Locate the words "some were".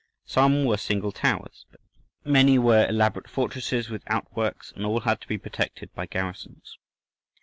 0.25-0.77